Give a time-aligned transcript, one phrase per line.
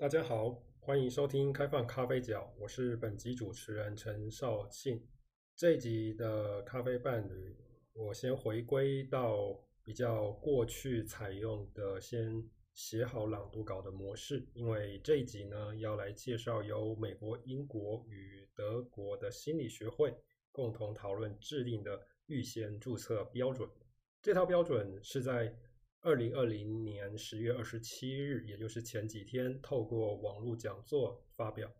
[0.00, 5.04] 大家好，欢迎收听开放咖啡角，我是本集主持人陈少庆。
[5.56, 7.56] 这一集的咖啡伴侣，
[7.94, 20.14] 我先回归到比较过去采用的先写好朗读稿的模式，因为这一集呢要来介绍由美国、英国与德国的心理学会
[20.52, 23.68] 共同讨论制定的预先注册标准。
[24.22, 25.52] 这套标准是在
[26.08, 31.70] 二零二零年十月二十七日，也就是前几天，透过网络讲座发表。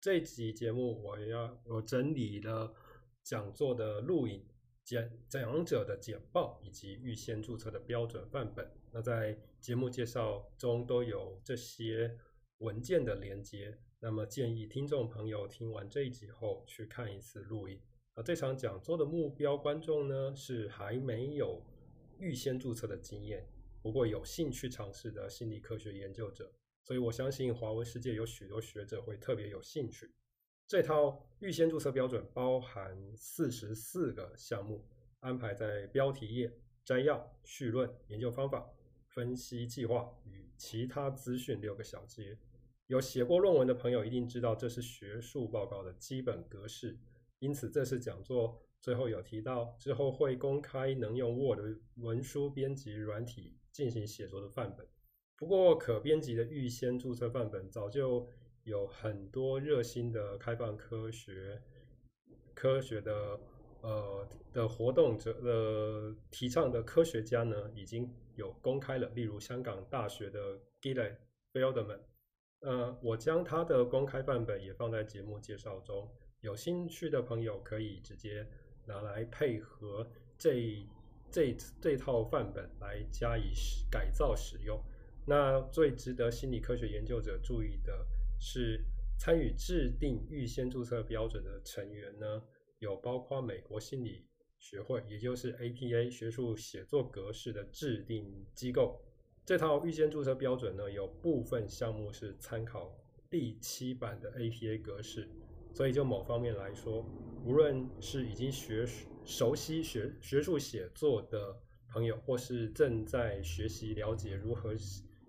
[0.00, 2.74] 这集节目，我要我整理了
[3.22, 4.44] 讲座的录影、
[4.82, 8.68] 讲讲者的简报以及预先注册的标准范本。
[8.90, 12.18] 那在节目介绍中都有这些
[12.58, 13.78] 文件的连接。
[14.00, 17.80] 那么建议听众朋友听完这一集后去看一次录影。
[18.14, 21.64] 啊，这场讲座的目标观众呢是还没有
[22.18, 23.48] 预先注册的经验。
[23.80, 30.10] 不过有兴趣尝试的心理科学研究者，所以我相信华文世界有许多学者会特别有兴趣。
[30.66, 34.84] 这套预先注册标准包含四十四个项目，
[35.20, 36.52] 安排在标题页、
[36.84, 38.70] 摘要、绪论、研究方法、
[39.06, 42.36] 分析计划与其他资讯六个小节。
[42.88, 46.98] 有写过论文的朋友一定知道，这是学术报告的基本格式。
[47.38, 53.56] 因此，这次讲座最后有提到，之后会公开能用 Word 文书编辑软体。
[53.78, 54.84] 进行写作的范本，
[55.36, 58.28] 不过可编辑的预先注册范本早就
[58.64, 61.62] 有很多热心的开放科学
[62.54, 63.38] 科学的
[63.82, 71.14] 呃的活动者的提倡的科学家呢，已经有公开了，例如香港大学的 Gilad
[71.52, 72.00] Feldman，
[72.62, 78.44] 呃，我将他的公开范本也放在节目介绍中，有兴趣的朋友可以直接
[78.86, 80.04] 拿来配合
[80.36, 80.84] 这。
[81.30, 83.52] 这这套范本来加以
[83.90, 84.82] 改造使用。
[85.26, 88.06] 那最值得心理科学研究者注意的
[88.40, 88.82] 是，
[89.18, 92.42] 参与制定预先注册标准的成员呢，
[92.78, 94.24] 有包括美国心理
[94.58, 99.00] 学会，也就是 APA 学术写作格式的制定机构。
[99.44, 102.96] 这套预先注册标准呢，有部分项目是参考
[103.28, 105.28] 第七版的 APA 格式，
[105.74, 107.04] 所以就某方面来说，
[107.44, 108.86] 无论是已经学
[109.28, 111.54] 熟悉学学术写作的
[111.92, 114.74] 朋友，或是正在学习了解如何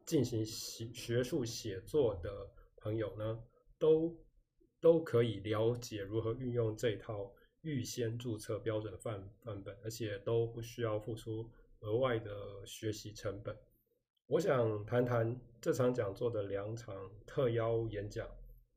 [0.06, 3.44] 进行学学术写作的朋友呢，
[3.78, 4.18] 都
[4.80, 11.52] 都可以了解如何运用这套预先注册标准范范本，而且都不需要付出
[11.82, 13.54] 额外的学习成本。
[14.28, 16.96] 我想谈谈这场讲座的两场
[17.28, 18.26] 特邀演讲。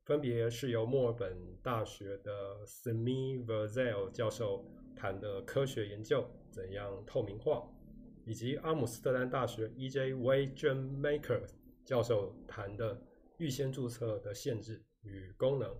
[0.05, 7.65] 分别是由墨尔本大学的 Simi Verzel 教授谈的科学研究怎样透明化，
[8.25, 10.13] 以及阿姆斯特丹大学 E.J.
[10.15, 11.47] Weijenmaker
[11.85, 13.01] 教授谈的
[13.37, 15.73] 预先注册的限制与功能。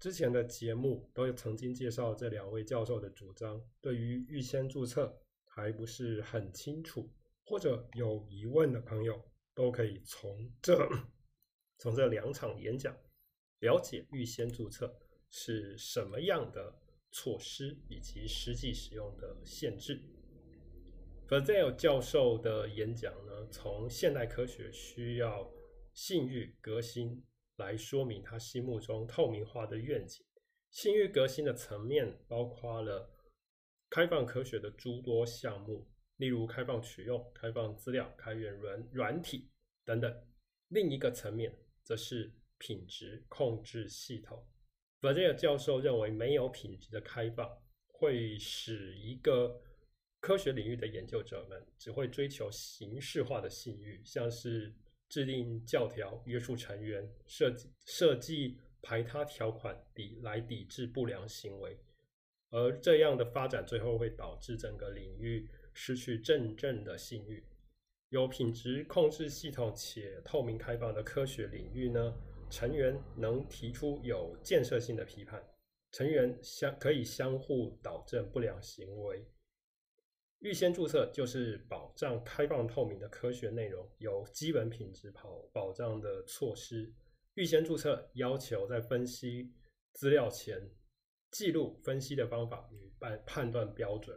[0.00, 5.16] 之前的节目都曾经介绍这两位教授的主张，对于预先注册
[5.46, 7.08] 还不是很清楚
[7.46, 10.76] 或者有疑问的朋友，都可以从这
[11.78, 12.92] 从这两场演讲。
[13.64, 14.94] 了解预先注册
[15.30, 16.78] 是什么样的
[17.10, 19.98] 措施，以及实际使用的限制。
[21.26, 25.50] Fazel 教授的演讲呢，从现代科学需要
[25.94, 27.24] 信誉革新
[27.56, 30.22] 来说明他心目中透明化的愿景。
[30.70, 33.10] 信誉革新的层面包括了
[33.88, 35.88] 开放科学的诸多项目，
[36.18, 39.48] 例如开放取用、开放资料、开源软软体
[39.86, 40.14] 等等。
[40.68, 41.50] 另一个层面
[41.82, 42.30] 则是。
[42.58, 44.46] 品质控制系统
[45.00, 47.48] ，Verzel 教授认为，没有品质的开放
[47.86, 49.60] 会使一个
[50.20, 54.74] 科学领域的研究者们只会追求形式化的信誉，像是
[55.08, 61.78] 制定教条约束成员、设计设计排他条款抵来抵制不良行为，
[62.50, 67.44] 而这样的发展最后会导致整个领域失去真正的信誉。
[68.10, 72.14] 有品质控制系统且透明开放的科学领域呢，
[72.54, 75.44] 成员能提出有建设性的批判，
[75.90, 79.26] 成员相可以相互导正不良行为。
[80.38, 86.94] 预先注册就是保障开放透明的科学内容有基本品质保保障的措施。
[87.34, 89.52] 预先注册要求在分析
[89.94, 90.70] 资料前
[91.32, 94.16] 记录分析的方法与判判断标准，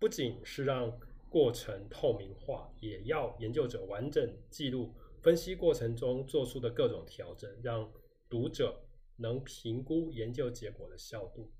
[0.00, 0.98] 不仅是让
[1.30, 4.92] 过程透明化，也要研究者完整记录。
[5.26, 7.92] 分析过程中做出的各种调整，让
[8.30, 8.80] 读者
[9.16, 11.52] 能评估研究结果的效度。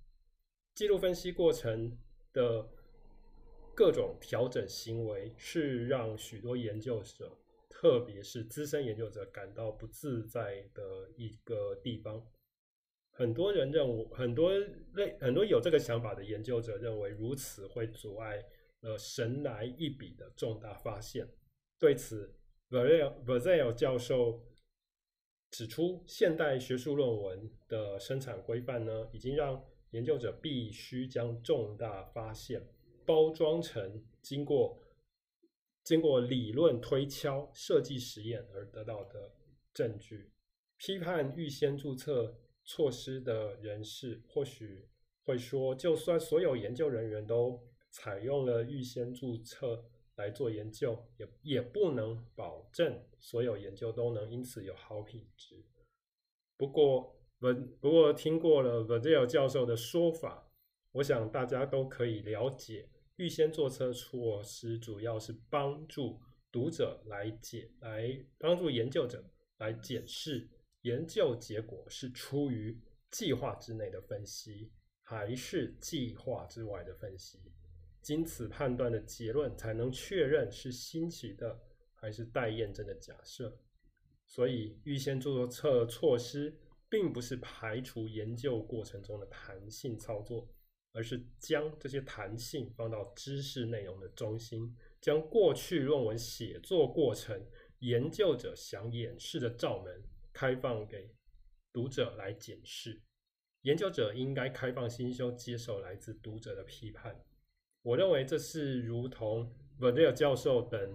[0.77, 1.99] 记录分析过程
[2.33, 2.65] 的
[3.75, 7.37] 各种调整行为，是让许多研究者
[7.69, 12.25] 特别是资深研究者感到不自在的一个地方。
[13.11, 14.57] 很多人认为，很多
[14.95, 18.45] 类很多有这个想法的研究者认为，如此会阻碍
[18.83, 21.29] 了神来一笔的重大发现。
[21.81, 22.33] 对此
[22.71, 24.43] ，Vazelle 教授
[25.51, 32.67] 指出，现代学术论文的生产规范呢，已经让研究者必须将重大发现
[33.07, 34.79] 包装成经过
[35.85, 39.33] 经过理论推敲、设计实验而得到的
[39.73, 40.33] 证据。
[40.77, 44.89] 批判预先注册措施的人士或许
[45.25, 49.85] 会说，就算所有研究人员都采用了预先注册
[50.17, 55.65] 来做研究，也也不能保证所有研究都能因此有好品质。
[56.57, 60.51] 不过，文不过听过了 Vadel 教授的说法，
[60.93, 66.19] 我想大家都可以了解，预先注册措施主要是帮助
[66.51, 69.25] 读者来解，来帮助研究者
[69.59, 70.49] 来检视。
[70.83, 72.81] 研究结果是出于
[73.11, 74.71] 计划之内的分析，
[75.03, 77.41] 还是计划之外的分析？
[78.07, 81.61] 经此判断的结论才能确认是新奇的
[81.93, 83.59] 还是待验证的假设。
[84.29, 86.57] 所以，预先注册措施
[86.89, 90.49] 并不是排除研究过程中的弹性操作，
[90.93, 97.45] 而是将这些弹性放到知识内容的中心，将过去论文写作过程
[97.81, 100.01] 研究者想掩饰的罩门。
[100.33, 101.11] 开放给
[101.73, 103.03] 读者来检视，
[103.63, 107.25] 研究者应该开放心胸，接受来自读者的批判。
[107.87, 109.49] 我认为这是如同
[109.79, 110.93] Vazelle 教授等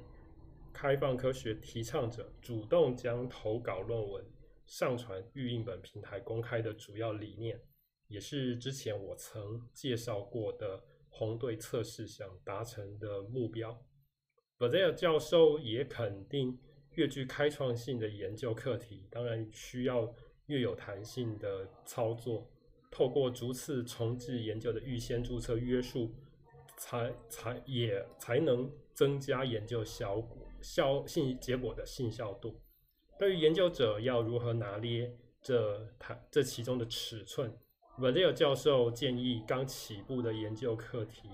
[0.73, 4.25] 开放科学提倡者主动将投稿论文
[4.65, 7.57] 上传预印本平台公开的主要理念，
[8.09, 13.81] 也是之前我曾介绍过的红队测试想达成的目标。
[14.59, 16.59] Vazelle 教授也肯定。
[16.95, 20.13] 越具开创性的研究课题，当然需要
[20.47, 22.45] 越有弹性的操作。
[22.91, 26.13] 透过逐次重置研究的预先注册约束，
[26.81, 30.19] 才才也才能增加研究效
[30.61, 32.59] 效信结果的信效度。
[33.19, 37.55] 对于研究者要如何拿捏这它这其中的尺寸
[37.99, 41.29] ，Vazelle 教授建议刚起步的研究课题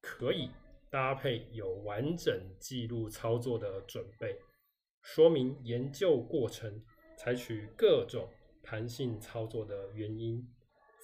[0.00, 0.48] 可以
[0.90, 4.38] 搭配有完整记录操作的准备。
[5.02, 6.82] 说明研究过程
[7.18, 8.26] 采取各种
[8.62, 10.42] 弹性操作的原因，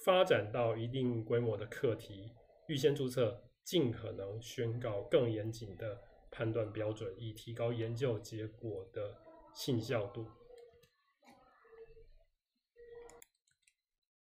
[0.03, 2.31] 发展到一定规模的课题，
[2.67, 9.21] 预先注册尽可能宣告更严谨的判断标准，以提高研究结果的
[9.53, 10.27] 信效度。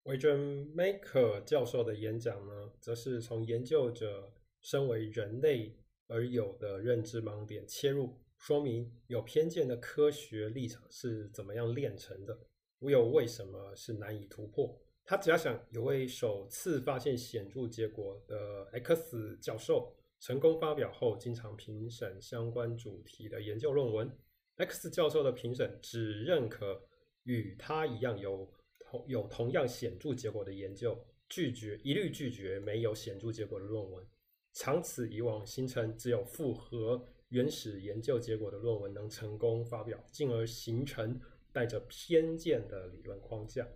[0.03, 5.77] Weijer Makr 教授的演讲呢，则是从研究者身为人类
[6.07, 8.19] 而有的认知盲点切入。
[8.38, 12.39] 说明有偏见的科学立场是怎么样炼成的，
[12.80, 14.81] 又为什么是难以突破？
[15.10, 24.16] 他假想有位首次发现显著结果的 X 教授成功发表后，经常评审相关主题的研究论文。
[24.58, 26.80] X 教授的评审只认可
[27.24, 28.48] 与他一样有
[28.78, 30.96] 同有同样显著结果的研究，
[31.28, 34.06] 拒绝一律拒绝没有显著结果的论文。
[34.54, 37.04] 长此以往，形成只有符合。
[37.30, 41.20] 原始研究结果的论文能成功发表，进而形成
[41.51, 43.68] 带着偏见的理论框架。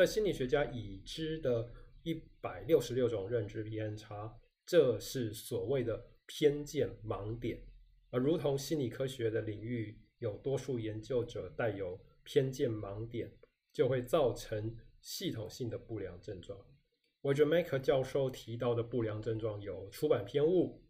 [0.00, 1.70] 在心理学家已知的
[2.04, 7.62] 一百六十六种认知偏差，这是所谓的偏见盲点。
[8.08, 13.30] 而如同心理科学的领域有多数研究者带有偏见盲点，
[13.74, 16.58] 就会造成系统性的不良症状。
[17.20, 20.82] Weijer Makr 教授提到的不良症状有出版偏误、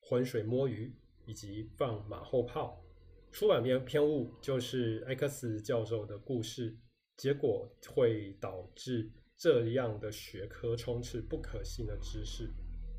[0.00, 0.94] 浑水摸鱼。
[1.26, 2.84] 以及放马后炮，
[3.30, 6.76] 出版偏偏误就是 X 教授的故事，
[7.20, 12.50] 结果会导致这样的学科充斥不可信的知识。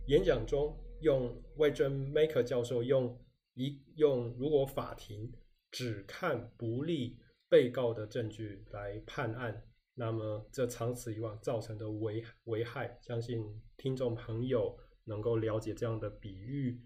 [0.10, 3.20] 演讲中用 Weijer Makr 教授用
[3.56, 5.34] 一用，如果法庭
[5.72, 7.18] 只看不利
[7.50, 9.64] 被告的证据来判案，
[9.96, 13.44] 那么这长此以往造成的危危害，相信
[13.76, 16.80] 听众朋友能够了解这样的比喻。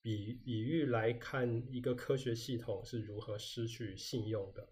[0.00, 4.66] 比比喻来看，一个科学系统是如何失去信用的。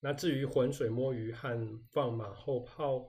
[0.00, 3.08] 那至于浑水摸鱼和放马后炮，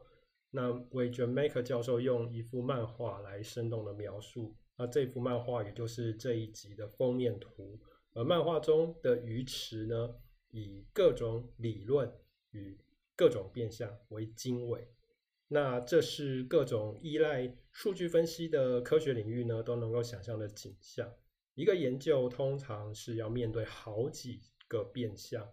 [0.50, 4.56] 那 Weijer Makr 教授用一幅漫画来生动的描述。
[4.78, 7.80] 那这幅漫画也就是这一集的封面图。
[8.14, 10.16] 而漫画中的鱼池呢，
[10.50, 12.12] 以各种理论
[12.52, 12.78] 与
[13.16, 14.86] 各种变相为经纬。
[15.48, 21.10] 那这是各种依赖数据分析的科学领域呢，都能够想象的景象。
[21.56, 25.48] 一个研究通常是要面对好几个变相，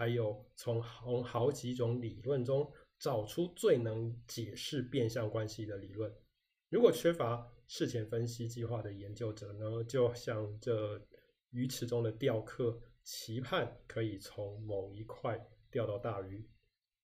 [0.00, 6.10] 还有从从好几种理论中找出最能解释变相关系的理论。
[6.70, 10.98] 如果缺乏事前分析计划的研究者呢，就像这
[11.50, 15.38] 鱼池中的钓客，期盼可以从某一块
[15.70, 16.48] 钓到大鱼。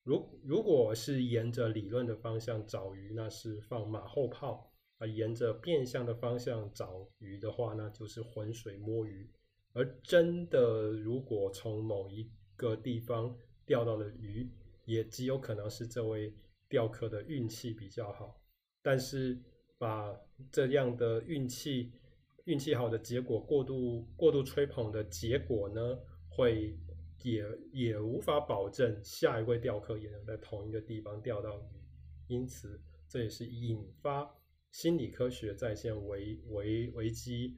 [0.02, 9.30] 如如果是沿着理论的方向找鱼，那是放马后炮；而沿着变相的方向找鱼的话，那就是浑水摸鱼。
[9.74, 14.50] 而真的，如果从某一个地方钓到的鱼，
[14.84, 16.34] 也极有可能是这位
[16.68, 18.40] 钓客的运气比较好。
[18.82, 19.38] 但是，
[19.78, 20.14] 把
[20.50, 21.92] 这样的运气
[22.44, 25.98] 运气好的结果过度过度吹捧的结果呢，
[26.28, 26.76] 会。
[27.22, 31.82] 也也无法保证下一位钓客也能在同一个地方钓到鱼，
[32.28, 34.32] 因此这也是引发
[34.70, 37.56] 心理科学在线危危危机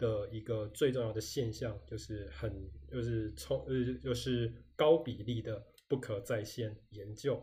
[0.00, 2.50] 的一个最重要的现象，就是很
[2.88, 7.40] 就是冲呃就是高比例的不可再现研究。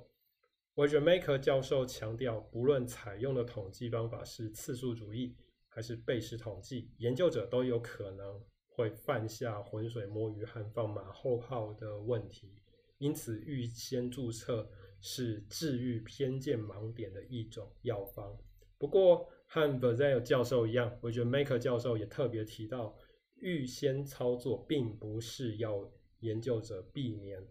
[0.76, 5.38] Weizmaker 教授强调，不论采用的统计方法是次数主义
[5.70, 8.44] 还是贝氏统计，研究者都有可能。
[8.78, 12.62] 会犯下浑水摸鱼和放马后炮的问题，
[13.00, 14.70] 因此预先注册
[15.02, 18.38] 是治愈偏见盲点的一种药方。
[18.78, 22.96] 不过，和 Vazell 教授一样，我觉得 Maker 教授也特别提到，
[23.36, 27.46] 预先操作并不是要研究者避免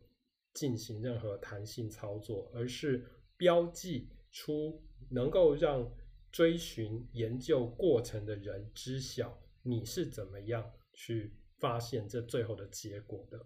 [0.55, 3.05] 进行任何弹性操作，而是
[3.37, 5.93] 标记出能够让
[6.31, 10.73] 追寻研究过程的人知晓你是怎么样。
[10.99, 13.39] 去发现这最后的结果的。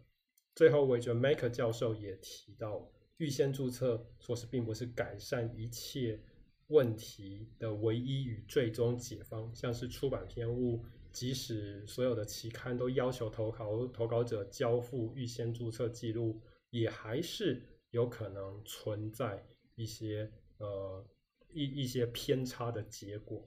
[0.54, 6.22] 最后，韦杰麦克教授也提到，预先注册说是并不是改善一切
[6.70, 9.54] 问题的唯一与最终解方。
[9.54, 21.04] 像是出版篇物，即使所有的期刊都要求投稿投稿者交付预先注册记录，也还是有可能存在一些呃
[21.52, 23.46] 一一些偏差的结果。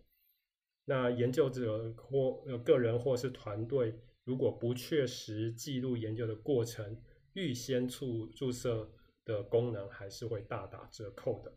[0.85, 7.01] 那研究者或个人或是团队，如果不确实记录研究的过程，
[7.33, 8.91] 预先注注册
[9.23, 11.53] 的功能还是会大打折扣的。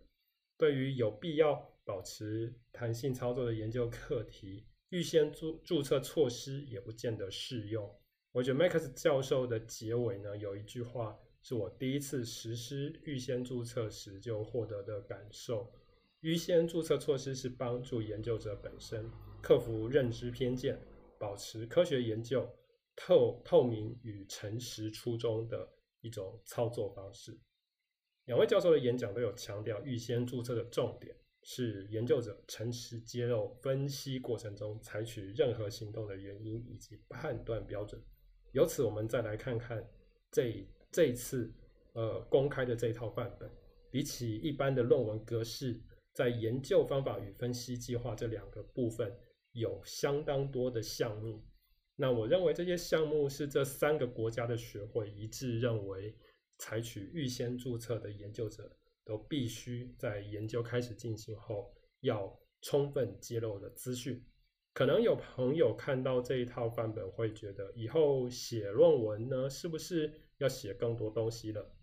[0.58, 7.88] 对于有必要保持弹性操作的研究课题，预先注注册措施也不见得适用。
[8.32, 15.72] 我觉得 Max 教授的结尾呢，有一句话是我第一次实施预先注册时就获得的感受。
[16.20, 19.10] 预先注册措施是帮助研究者本身
[19.42, 20.80] 克服认知偏见，
[21.18, 22.48] 保持科学研究
[22.96, 25.68] 透透明与诚实初衷的
[26.00, 27.38] 一种操作方式。
[28.26, 38.00] 两位教授的演讲都有强调，预先注册的重点是研究者诚实揭露分析过程中采取任何行动的原因以及判断标准。
[38.52, 39.84] 由此，我们再来看看
[40.30, 41.52] 这这次
[41.94, 43.50] 呃公开的这套范本，
[43.90, 45.80] 比起一般的论文格式。
[46.16, 49.14] 在研究方法与分析计划这两个部分
[49.52, 51.44] 有相当多的项目。
[51.94, 56.16] 那我认为这些项目是这三个国家的学会一致认为，
[56.58, 58.70] 采取预先注册的研究者
[59.04, 64.24] 都必须在研究开始进行后要充分揭露的资讯。
[64.72, 71.74] 可能有朋友看到这一套范本会觉得，以后写论文呢，是不是要写更多东西了？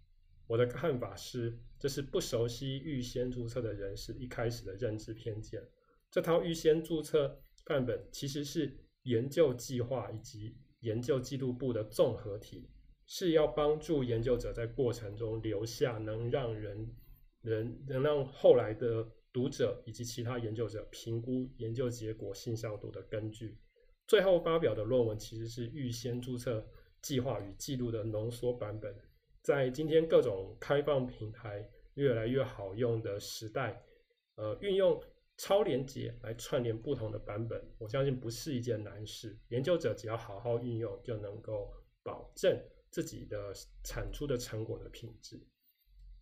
[0.46, 5.68] 我的看法是，这是不熟悉预先注册的人士一开始的认知偏见。
[6.12, 12.70] 这套预先注册范本其实是研究计划以及研究记录簿的综合体，
[13.06, 16.96] 是要帮助研究者在过程中留下能让人
[17.42, 23.58] 人能让后来的读者以及其他研究者评估研究结果信效度的根据。
[24.08, 26.66] 最后发表的论文其实是预先注册
[27.02, 28.96] 计划与记录的浓缩版本。
[29.42, 33.84] 在今天各种开放平台越来越好用的时代，
[34.36, 35.02] 呃，运用
[35.38, 39.38] 超连接来串联不同的版本，我相信不是一件难事。
[39.50, 42.58] 研究者只要好好运用，就能够保证
[42.94, 43.52] 自己的
[43.84, 45.42] 产出的成果的品质。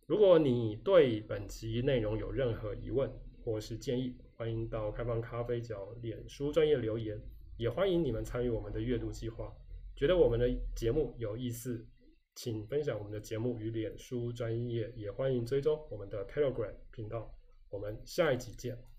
[0.06, 3.12] 如果你对本集内容有任何疑问
[3.44, 7.20] 或是建议，欢迎到开放咖啡角脸书专业留言，
[7.58, 9.54] 也欢迎你们参与我们的阅读计划。
[9.94, 11.86] 觉得我们的节目有意思，
[12.34, 17.30] 请分享我们的节目与脸书专业，也欢迎追踪我们的 Telegram 频道。
[17.68, 18.91] 我们下一集见。